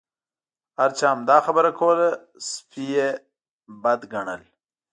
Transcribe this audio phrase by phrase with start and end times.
[0.79, 2.07] هر چا همدا خبره کوله
[2.49, 3.07] سپي یې
[3.83, 4.41] بد ګڼل.